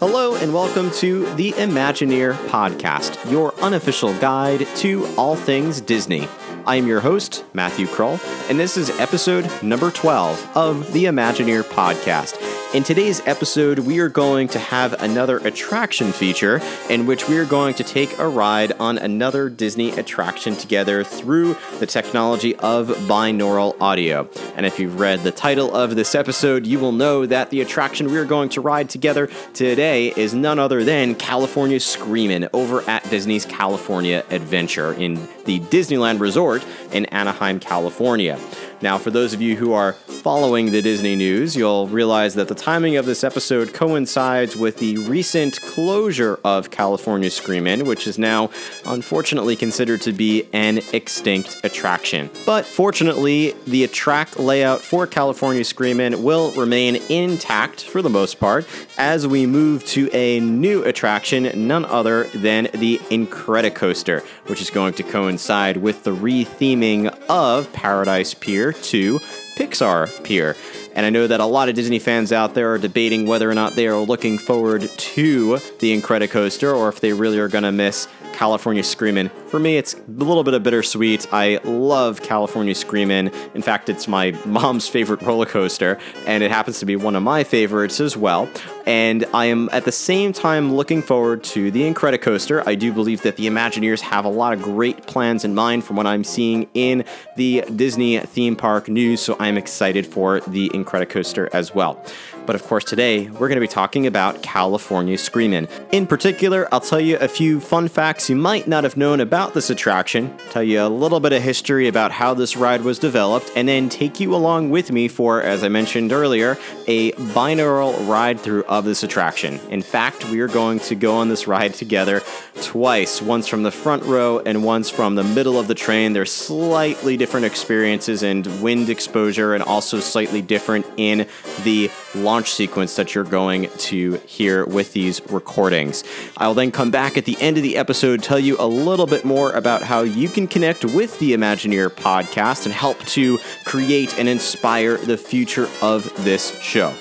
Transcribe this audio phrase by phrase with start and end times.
[0.00, 6.26] Hello, and welcome to the Imagineer Podcast, your unofficial guide to all things Disney.
[6.66, 8.18] I am your host, Matthew Krull,
[8.48, 12.38] and this is episode number 12 of the Imagineer Podcast.
[12.72, 17.44] In today's episode, we are going to have another attraction feature in which we are
[17.44, 23.76] going to take a ride on another Disney attraction together through the technology of binaural
[23.80, 24.30] audio.
[24.54, 28.08] And if you've read the title of this episode, you will know that the attraction
[28.08, 33.02] we are going to ride together today is none other than California Screamin' over at
[33.10, 38.38] Disney's California Adventure in the Disneyland Resort in Anaheim, California.
[38.82, 42.54] Now, for those of you who are following the Disney news, you'll realize that the
[42.54, 48.48] timing of this episode coincides with the recent closure of California Screamin', which is now
[48.86, 52.30] unfortunately considered to be an extinct attraction.
[52.46, 58.66] But fortunately, the track layout for California Screamin' will remain intact for the most part
[58.96, 64.92] as we move to a new attraction, none other than the Incredicoaster, which is going
[64.94, 69.18] to coincide with the retheming of Paradise Pier to
[69.56, 70.56] Pixar Pier.
[70.94, 73.54] And I know that a lot of Disney fans out there are debating whether or
[73.54, 77.72] not they are looking forward to the Incredicoaster or if they really are going to
[77.72, 79.30] miss California Screamin'.
[79.50, 81.26] For me, it's a little bit of bittersweet.
[81.32, 83.32] I love California Screamin'.
[83.52, 87.24] In fact, it's my mom's favorite roller coaster, and it happens to be one of
[87.24, 88.48] my favorites as well.
[88.86, 92.62] And I am at the same time looking forward to the Incredicoaster.
[92.64, 95.96] I do believe that the Imagineers have a lot of great plans in mind from
[95.96, 101.48] what I'm seeing in the Disney theme park news, so I'm excited for the Incredicoaster
[101.52, 102.00] as well.
[102.46, 105.68] But of course, today we're going to be talking about California Screamin'.
[105.92, 109.39] In particular, I'll tell you a few fun facts you might not have known about
[109.48, 113.50] this attraction, tell you a little bit of history about how this ride was developed,
[113.56, 118.38] and then take you along with me for, as I mentioned earlier, a binaural ride
[118.38, 119.58] through of this attraction.
[119.70, 122.22] In fact, we are going to go on this ride together
[122.60, 126.12] twice, once from the front row and once from the middle of the train.
[126.12, 131.26] They're slightly different experiences and wind exposure, and also slightly different in
[131.64, 136.04] the launch sequence that you're going to hear with these recordings.
[136.36, 139.24] I'll then come back at the end of the episode, tell you a little bit
[139.30, 144.28] more about how you can connect with the Imagineer podcast and help to create and
[144.28, 146.92] inspire the future of this show.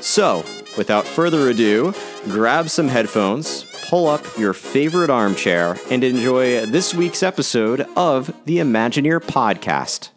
[0.00, 0.44] So,
[0.78, 1.92] without further ado,
[2.26, 8.58] grab some headphones, pull up your favorite armchair, and enjoy this week's episode of the
[8.58, 10.11] Imagineer podcast.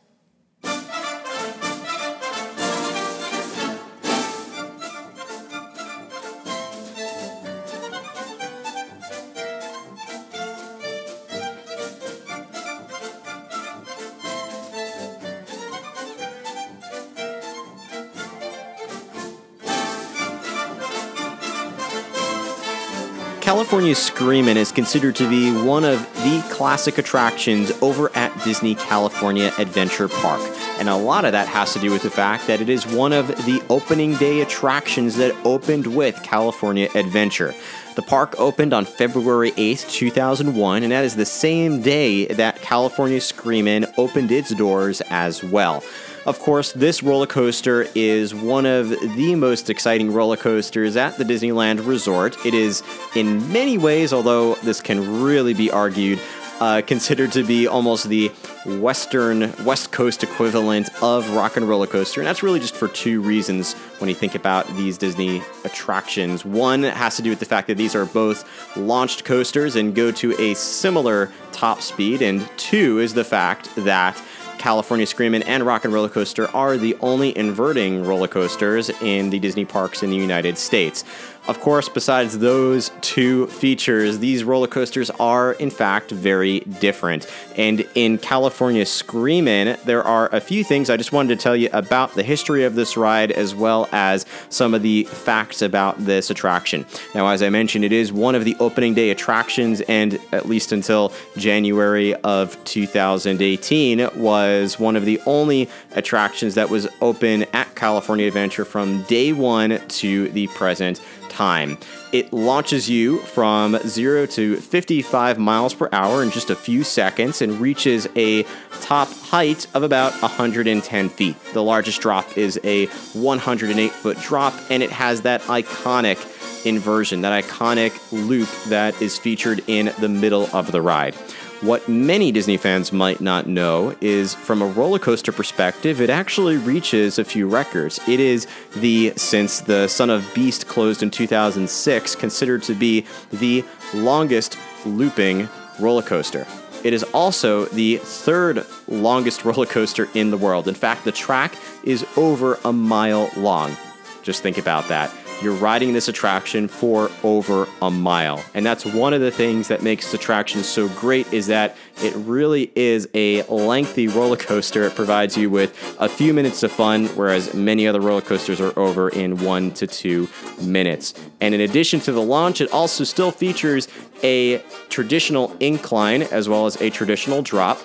[23.85, 29.53] California Screamin' is considered to be one of the classic attractions over at Disney California
[29.59, 30.41] Adventure Park.
[30.79, 33.13] And a lot of that has to do with the fact that it is one
[33.13, 37.53] of the opening day attractions that opened with California Adventure.
[37.95, 43.22] The park opened on February 8th, 2001, and that is the same day that California
[43.22, 45.84] Screamin' opened its doors as well.
[46.25, 51.24] Of course, this roller coaster is one of the most exciting roller coasters at the
[51.24, 52.44] Disneyland Resort.
[52.44, 52.81] It is,
[53.16, 56.19] in many ways, although this can really be argued,
[56.59, 58.31] uh, considered to be almost the
[58.66, 63.22] Western West Coast equivalent of Rock and Roller Coaster, and that's really just for two
[63.22, 66.44] reasons when you think about these Disney attractions.
[66.44, 70.12] One has to do with the fact that these are both launched coasters and go
[70.13, 74.19] to a similar top speed, and two is the fact that
[74.66, 79.38] California Screamin' and Rock and Roller Coaster are the only inverting roller coasters in the
[79.38, 81.04] Disney parks in the United States.
[81.47, 87.31] Of course, besides those two features, these roller coasters are in fact very different.
[87.56, 91.69] And in California Screamin', there are a few things I just wanted to tell you
[91.71, 96.31] about the history of this ride as well as some of the facts about this
[96.31, 96.83] attraction.
[97.13, 100.71] Now, as I mentioned, it is one of the opening day attractions, and at least
[100.71, 108.25] until January of 2018, was one of the only attractions that was open at California
[108.25, 111.00] Adventure from day one to the present
[111.36, 111.78] time.
[112.14, 117.42] It launches you from 0 to 55 miles per hour in just a few seconds
[117.42, 118.44] and reaches a
[118.82, 121.36] top height of about 110 feet.
[121.54, 127.44] The largest drop is a 108 foot drop, and it has that iconic inversion, that
[127.44, 131.16] iconic loop that is featured in the middle of the ride.
[131.62, 136.57] What many Disney fans might not know is from a roller coaster perspective, it actually
[136.57, 138.00] reaches a few records.
[138.10, 143.63] It is the, since the Son of Beast closed in 2006, considered to be the
[143.94, 145.48] longest looping
[145.80, 146.46] roller coaster.
[146.84, 150.68] It is also the third longest roller coaster in the world.
[150.68, 151.56] In fact, the track
[151.86, 153.75] is over a mile long.
[154.24, 155.10] Just think about that
[155.42, 158.44] you're riding this attraction for over a mile.
[158.54, 162.14] And that's one of the things that makes this attraction so great is that it
[162.16, 164.84] really is a lengthy roller coaster.
[164.84, 168.78] It provides you with a few minutes of fun, whereas many other roller coasters are
[168.78, 170.30] over in one to two
[170.62, 171.14] minutes.
[171.42, 173.88] And in addition to the launch, it also still features
[174.24, 174.60] a
[174.90, 177.80] traditional incline as well as a traditional drop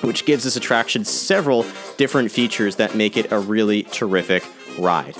[0.00, 4.44] which gives this attraction several different features that make it a really terrific
[4.78, 5.16] ride.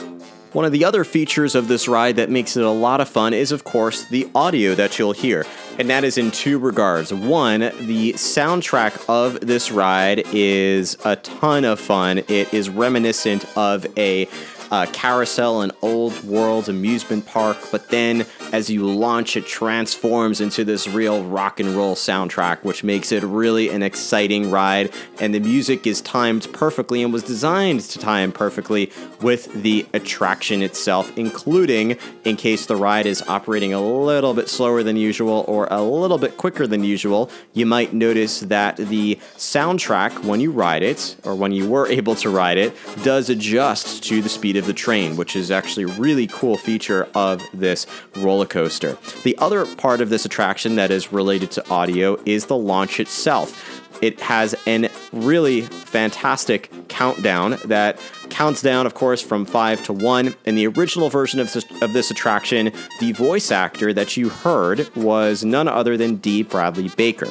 [0.52, 3.34] One of the other features of this ride that makes it a lot of fun
[3.34, 5.44] is, of course, the audio that you'll hear.
[5.78, 7.12] And that is in two regards.
[7.12, 12.18] One, the soundtrack of this ride is a ton of fun.
[12.28, 14.26] It is reminiscent of a
[14.70, 20.65] uh, carousel and old world amusement park, but then as you launch, it transforms into
[20.65, 24.93] this real rock and roll soundtrack, which makes it really an exciting ride.
[25.20, 30.62] And the music is timed perfectly and was designed to time perfectly with the attraction
[30.62, 35.69] itself, including in case the ride is operating a little bit slower than usual or
[35.70, 37.31] a little bit quicker than usual.
[37.53, 42.15] You might notice that the soundtrack, when you ride it, or when you were able
[42.17, 46.00] to ride it, does adjust to the speed of the train, which is actually a
[46.00, 48.99] really cool feature of this roller coaster.
[49.25, 53.84] The other part of this attraction that is related to audio is the launch itself.
[54.00, 57.99] It has a really fantastic countdown that
[58.31, 60.37] counts down, of course, from five to one.
[60.44, 64.94] In the original version of this, of this attraction, the voice actor that you heard
[64.94, 66.43] was none other than D.
[66.43, 67.28] Bradley Baker.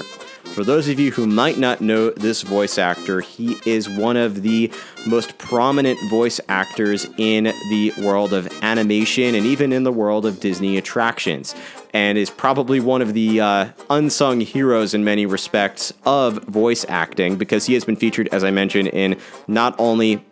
[0.58, 4.42] For those of you who might not know this voice actor, he is one of
[4.42, 4.72] the
[5.06, 10.40] most prominent voice actors in the world of animation and even in the world of
[10.40, 11.54] Disney attractions,
[11.94, 17.36] and is probably one of the uh, unsung heroes in many respects of voice acting
[17.36, 20.26] because he has been featured, as I mentioned, in not only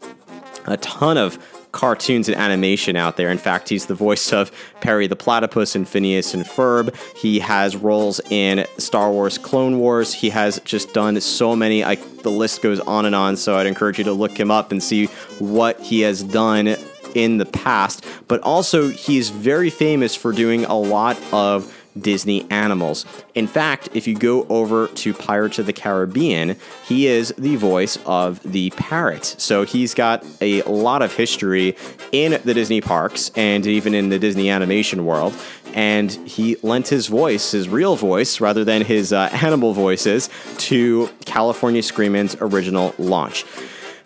[0.66, 1.38] a ton of
[1.76, 3.30] cartoons and animation out there.
[3.30, 4.50] In fact, he's the voice of
[4.80, 6.96] Perry the Platypus and Phineas and Ferb.
[7.18, 10.14] He has roles in Star Wars Clone Wars.
[10.14, 11.84] He has just done so many.
[11.84, 14.72] I, the list goes on and on, so I'd encourage you to look him up
[14.72, 15.08] and see
[15.38, 16.78] what he has done
[17.14, 18.06] in the past.
[18.30, 23.06] But also, he is very famous for doing a lot of Disney animals.
[23.34, 27.98] In fact, if you go over to Pirates of the Caribbean, he is the voice
[28.06, 29.36] of the parrot.
[29.38, 31.76] So he's got a lot of history
[32.12, 35.34] in the Disney parks and even in the Disney animation world.
[35.74, 41.10] And he lent his voice, his real voice, rather than his uh, animal voices, to
[41.26, 43.46] California Screamin's original launch.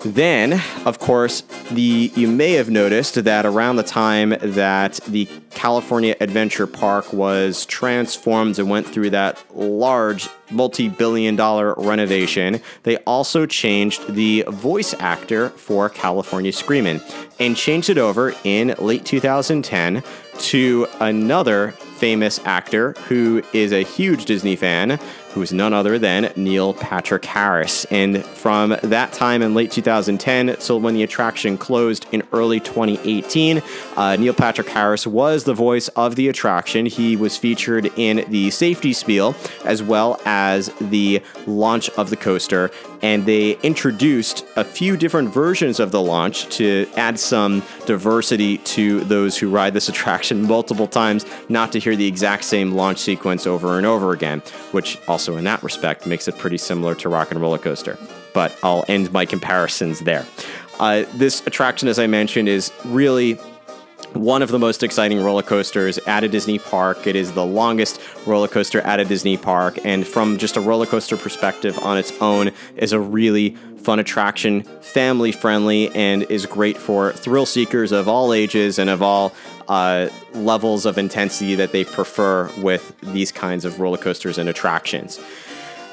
[0.05, 1.41] Then, of course,
[1.71, 7.65] the you may have noticed that around the time that the California Adventure Park was
[7.65, 15.49] transformed and went through that large multi-billion dollar renovation, they also changed the voice actor
[15.49, 17.01] for California Screamin'
[17.39, 20.01] and changed it over in late 2010
[20.39, 24.97] to another famous actor who is a huge Disney fan,
[25.31, 27.85] who is none other than Neil Patrick Harris.
[27.85, 33.61] And from that time in late 2010 till when the attraction closed in early 2018,
[33.95, 36.85] uh, Neil Patrick Harris was the voice of the attraction.
[36.85, 42.71] He was featured in the safety spiel as well as the launch of the coaster.
[43.01, 49.01] And they introduced a few different versions of the launch to add some diversity to
[49.01, 53.47] those who ride this attraction multiple times, not to hear the exact same launch sequence
[53.47, 54.41] over and over again,
[54.71, 57.97] which also in that respect makes it pretty similar to Rock and Roller Coaster.
[58.33, 60.25] But I'll end my comparisons there.
[60.79, 63.37] Uh, this attraction, as I mentioned, is really
[64.13, 67.07] one of the most exciting roller coasters at a Disney park.
[67.07, 70.85] It is the longest roller coaster at a Disney park, and from just a roller
[70.85, 76.77] coaster perspective on its own, is a really fun attraction, family friendly, and is great
[76.77, 79.33] for thrill seekers of all ages and of all
[79.67, 85.19] uh, levels of intensity that they prefer with these kinds of roller coasters and attractions.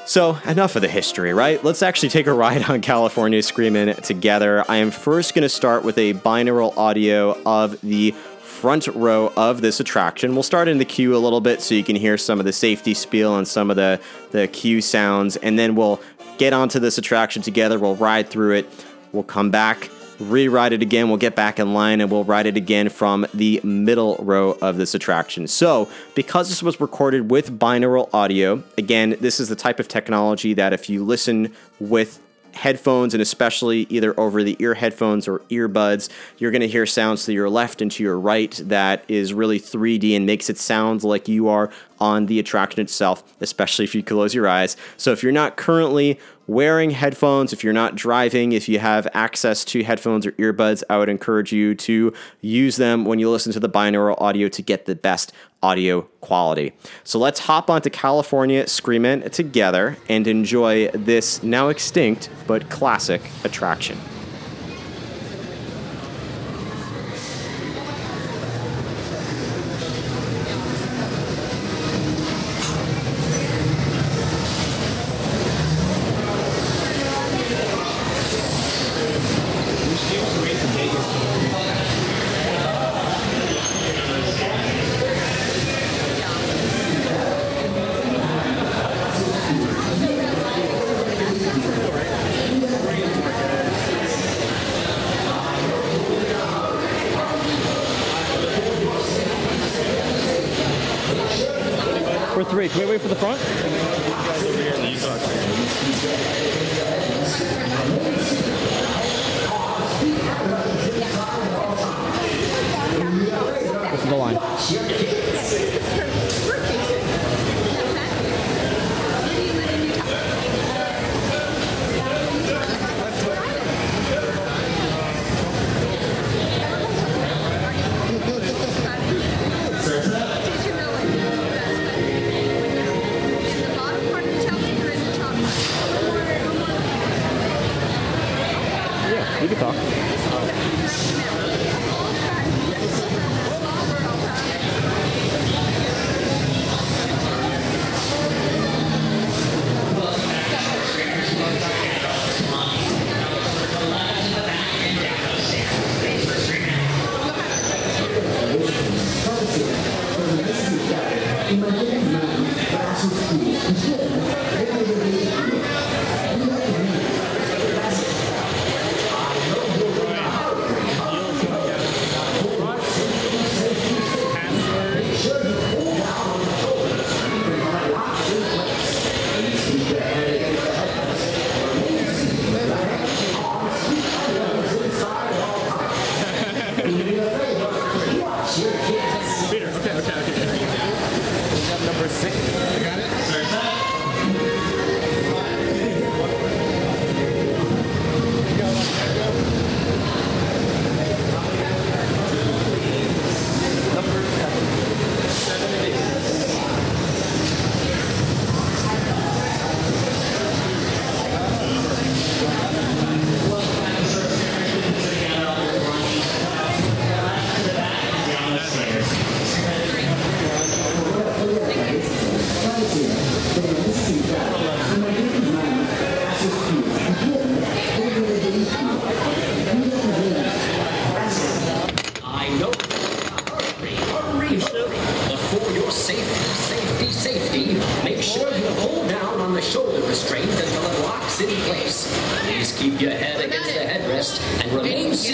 [0.07, 1.61] So, enough of the history, right?
[1.65, 4.63] Let's actually take a ride on California Screamin' together.
[4.71, 9.59] I am first going to start with a binaural audio of the front row of
[9.59, 10.33] this attraction.
[10.33, 12.53] We'll start in the queue a little bit so you can hear some of the
[12.53, 13.99] safety spiel and some of the,
[14.31, 15.99] the queue sounds, and then we'll
[16.37, 17.77] get onto this attraction together.
[17.77, 18.85] We'll ride through it.
[19.11, 21.07] We'll come back re-ride it again.
[21.07, 24.77] We'll get back in line and we'll ride it again from the middle row of
[24.77, 25.47] this attraction.
[25.47, 30.53] So, because this was recorded with binaural audio, again, this is the type of technology
[30.53, 32.19] that if you listen with
[32.57, 37.25] headphones and especially either over the ear headphones or earbuds, you're going to hear sounds
[37.25, 41.03] to your left and to your right that is really 3D and makes it sound
[41.03, 41.69] like you are
[41.99, 44.75] on the attraction itself, especially if you close your eyes.
[44.97, 49.63] So if you're not currently wearing headphones, if you're not driving, if you have access
[49.65, 53.59] to headphones or earbuds, I would encourage you to use them when you listen to
[53.59, 56.73] the binaural audio to get the best audio quality.
[57.03, 63.97] So let's hop onto California Screamin' together and enjoy this now extinct but classic attraction.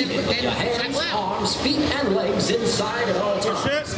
[0.05, 3.95] Remain seated your hands, arms, feet, and legs inside at all times.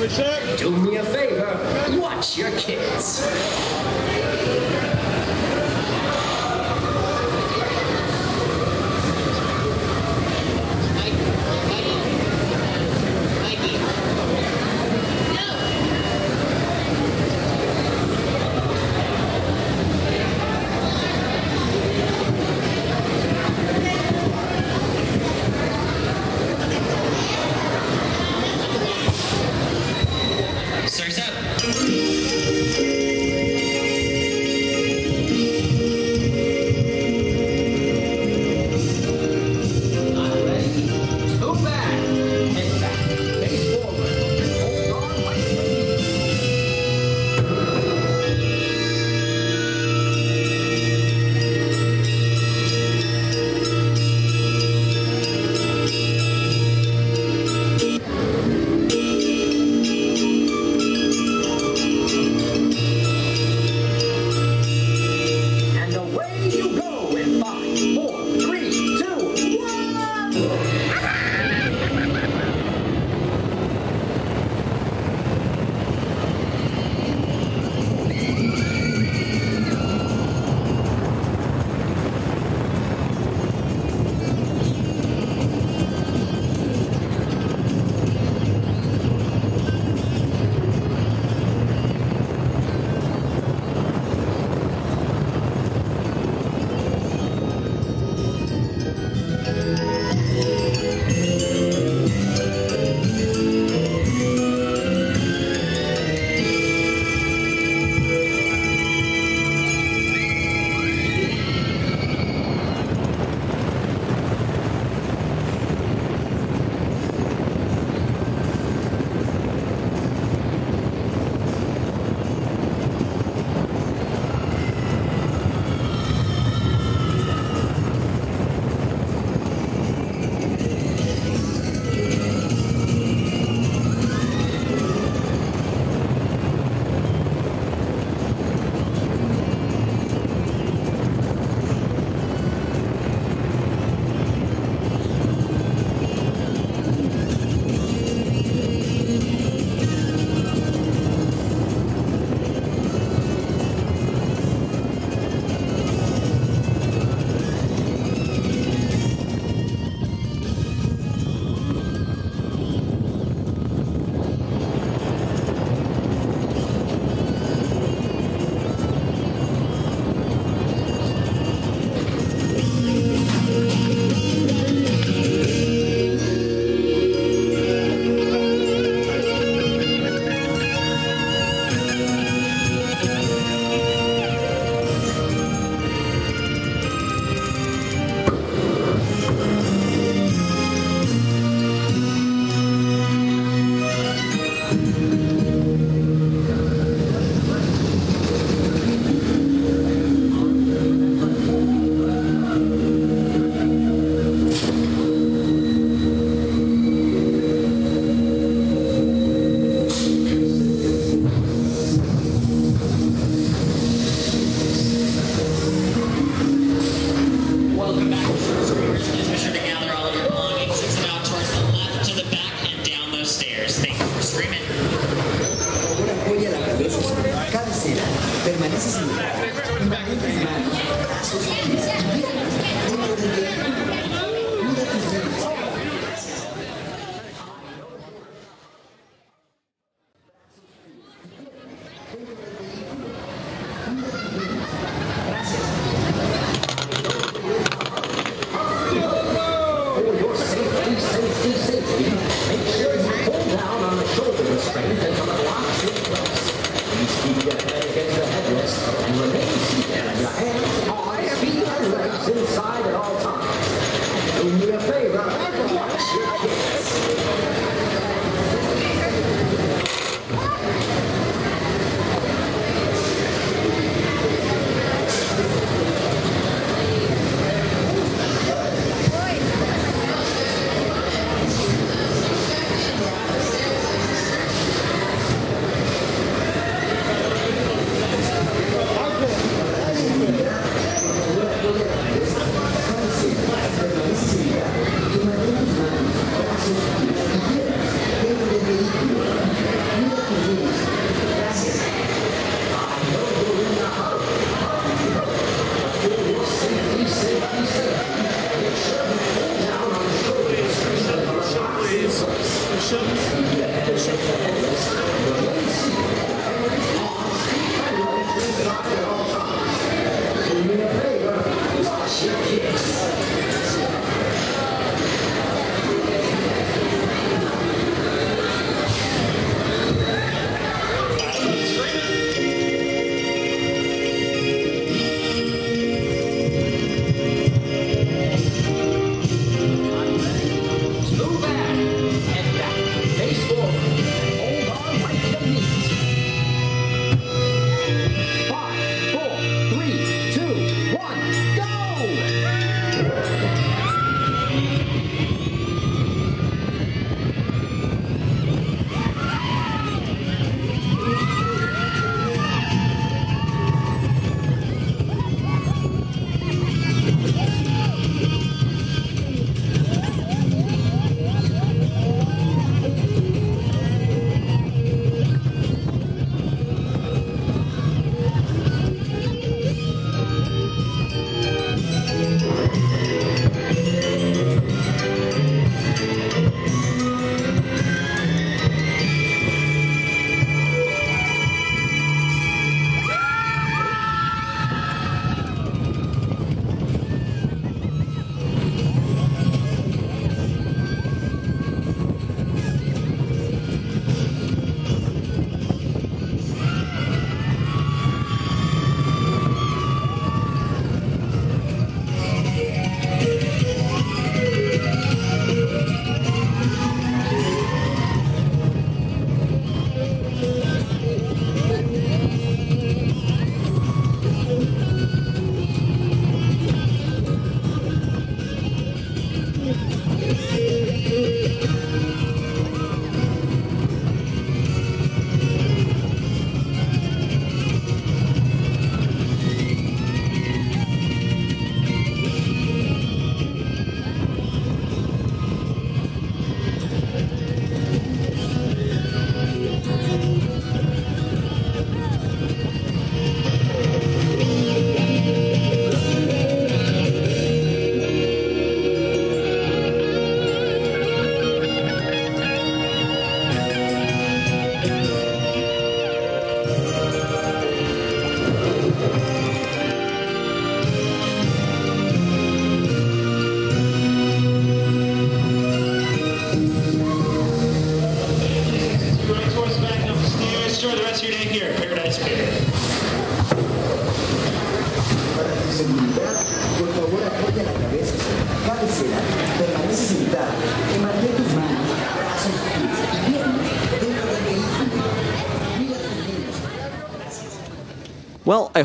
[0.60, 4.35] Do me a favor, watch your kids.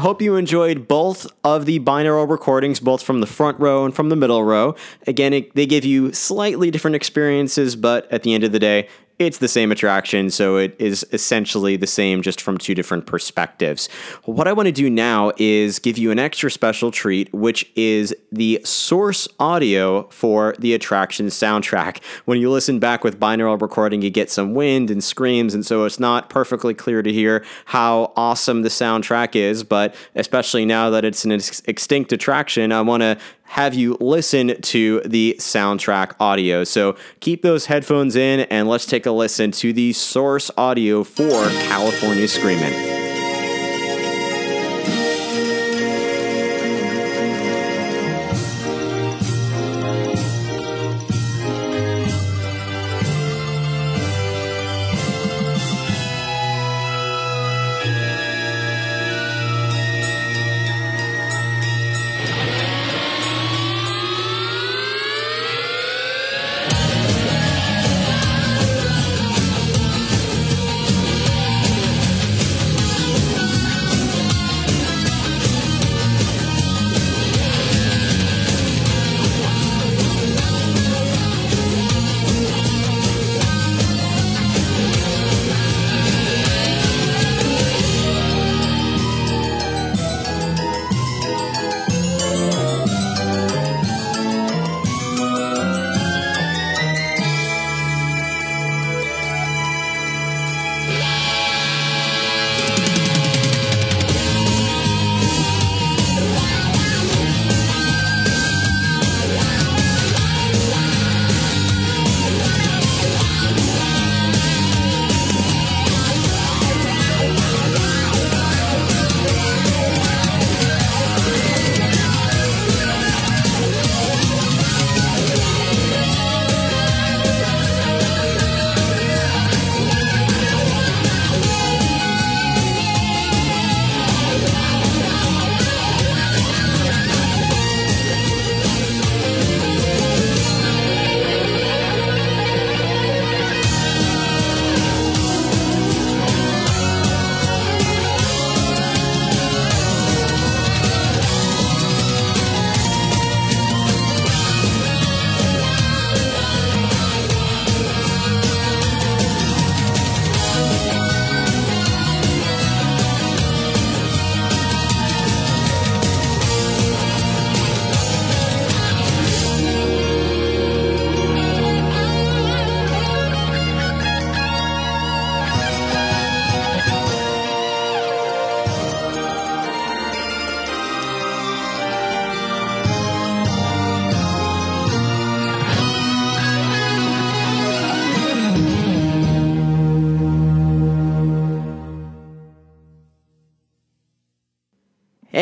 [0.01, 4.09] Hope you enjoyed both of the binaural recordings, both from the front row and from
[4.09, 4.75] the middle row.
[5.07, 8.89] Again, it, they give you slightly different experiences, but at the end of the day,
[9.21, 13.87] it's the same attraction, so it is essentially the same just from two different perspectives.
[14.25, 18.15] What I want to do now is give you an extra special treat, which is
[18.33, 22.03] the source audio for the attraction soundtrack.
[22.25, 25.85] When you listen back with binaural recording, you get some wind and screams, and so
[25.85, 31.05] it's not perfectly clear to hear how awesome the soundtrack is, but especially now that
[31.05, 33.19] it's an ex- extinct attraction, I want to
[33.51, 36.63] have you listen to the soundtrack audio.
[36.63, 41.49] So keep those headphones in and let's take a listen to the source audio for
[41.67, 43.00] California Screamin'.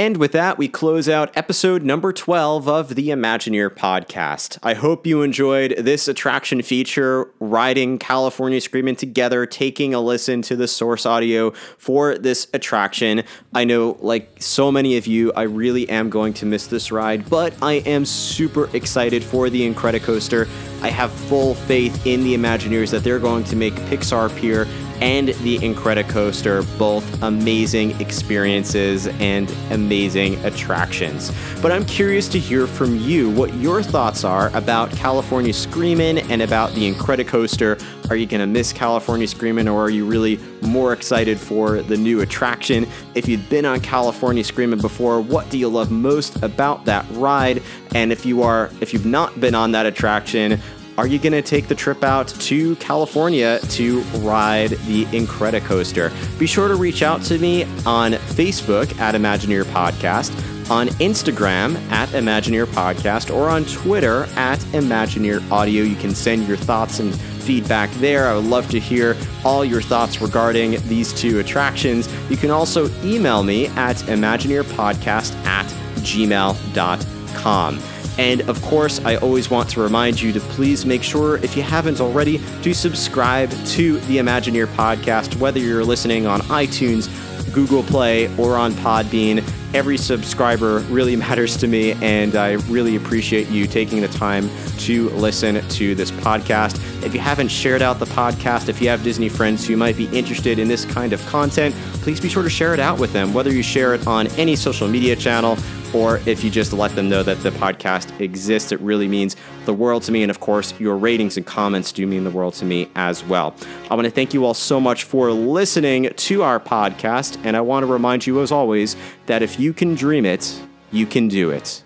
[0.08, 4.56] And with that, we close out episode number 12 of the Imagineer podcast.
[4.62, 10.56] I hope you enjoyed this attraction feature, riding California Screaming together, taking a listen to
[10.56, 13.22] the source audio for this attraction.
[13.54, 17.28] I know, like so many of you, I really am going to miss this ride,
[17.28, 20.48] but I am super excited for the Incredicoaster.
[20.80, 24.66] I have full faith in the Imagineers that they're going to make Pixar Pier
[25.00, 31.32] and the Incredicoaster both amazing experiences and amazing attractions.
[31.62, 36.42] But I'm curious to hear from you what your thoughts are about California Screamin' and
[36.42, 37.82] about the Incredicoaster.
[38.10, 41.96] Are you going to miss California Screamin' or are you really more excited for the
[41.96, 42.86] new attraction?
[43.14, 47.62] If you've been on California Screamin' before, what do you love most about that ride?
[47.94, 50.60] And if you are if you've not been on that attraction,
[50.98, 56.10] are you going to take the trip out to California to ride the Incredicoaster?
[56.40, 60.32] Be sure to reach out to me on Facebook at Imagineer Podcast,
[60.70, 65.84] on Instagram at Imagineer Podcast, or on Twitter at Imagineer Audio.
[65.84, 68.26] You can send your thoughts and feedback there.
[68.26, 72.08] I would love to hear all your thoughts regarding these two attractions.
[72.28, 75.66] You can also email me at imagineerpodcast at
[76.00, 77.78] gmail.com.
[78.18, 81.62] And of course, I always want to remind you to please make sure, if you
[81.62, 87.08] haven't already, to subscribe to the Imagineer podcast, whether you're listening on iTunes,
[87.54, 89.48] Google Play, or on Podbean.
[89.72, 95.10] Every subscriber really matters to me, and I really appreciate you taking the time to
[95.10, 96.76] listen to this podcast.
[97.04, 100.06] If you haven't shared out the podcast, if you have Disney friends who might be
[100.16, 103.32] interested in this kind of content, please be sure to share it out with them,
[103.32, 105.56] whether you share it on any social media channel
[105.94, 109.72] or if you just let them know that the podcast exists, it really means the
[109.72, 110.22] world to me.
[110.22, 113.54] And of course, your ratings and comments do mean the world to me as well.
[113.90, 117.38] I want to thank you all so much for listening to our podcast.
[117.44, 118.96] And I want to remind you, as always,
[119.26, 121.82] that if you can dream it, you can do it.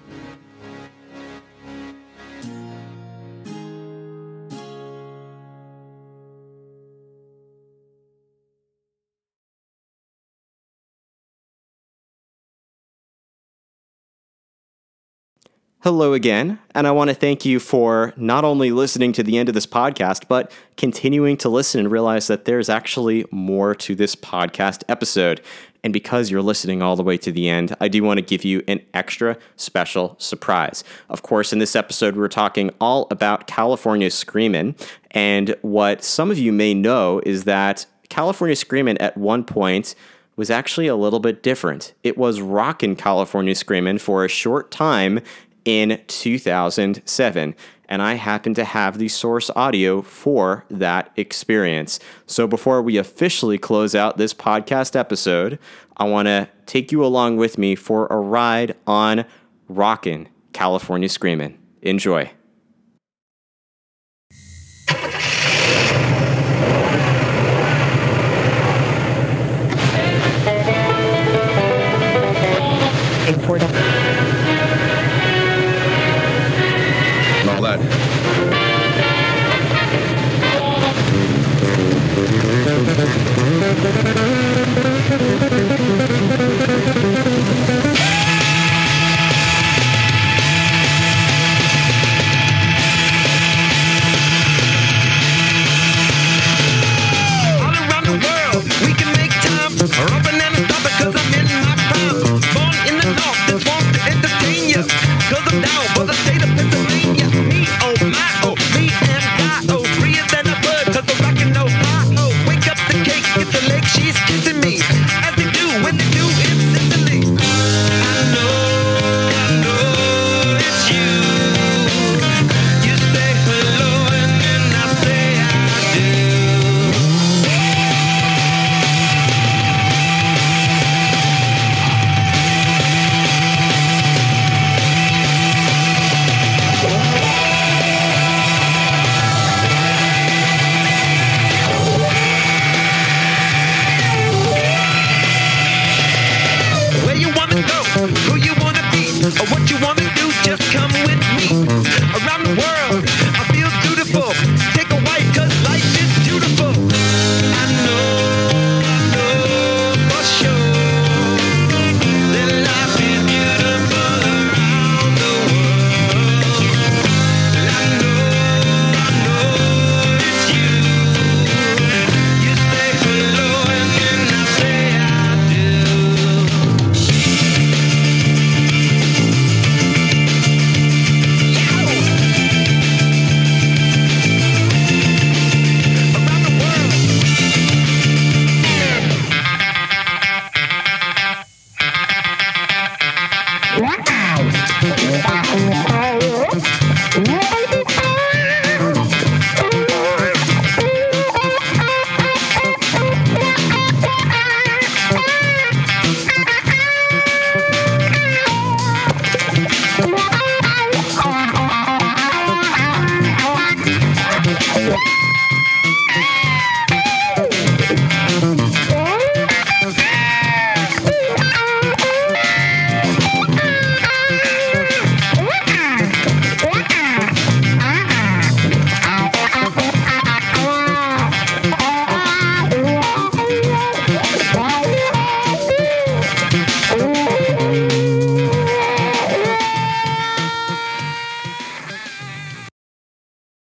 [15.85, 19.49] Hello again, and I want to thank you for not only listening to the end
[19.49, 24.14] of this podcast, but continuing to listen and realize that there's actually more to this
[24.14, 25.40] podcast episode.
[25.83, 28.45] And because you're listening all the way to the end, I do want to give
[28.45, 30.85] you an extra special surprise.
[31.09, 34.77] Of course, in this episode, we're talking all about California Screamin'.
[35.11, 39.97] And what some of you may know is that California Screamin' at one point
[40.37, 41.92] was actually a little bit different.
[42.05, 45.21] It was Rockin' California Screamin' for a short time
[45.64, 47.55] in 2007.
[47.88, 52.01] And I happen to have the source audio for that experience.
[52.27, 55.59] So before we officially close out this podcast episode,
[55.96, 59.27] I want to take you along with me for a ride on
[59.68, 61.59] Rockin' California Screamin'.
[61.83, 62.31] Enjoy.